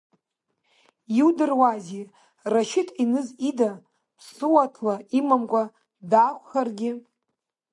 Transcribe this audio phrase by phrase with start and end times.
[1.17, 2.03] Иудыруазеи
[2.51, 3.71] Рашьыҭ Еныз ида
[4.17, 5.63] ԥсуаҭла имамкәа
[6.11, 6.91] даақәхаргьы!